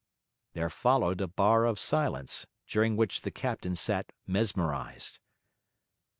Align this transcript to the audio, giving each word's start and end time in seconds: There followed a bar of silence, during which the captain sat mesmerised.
There 0.53 0.71
followed 0.71 1.21
a 1.21 1.27
bar 1.27 1.65
of 1.65 1.77
silence, 1.77 2.47
during 2.65 2.97
which 2.97 3.21
the 3.21 3.29
captain 3.29 3.75
sat 3.75 4.11
mesmerised. 4.25 5.19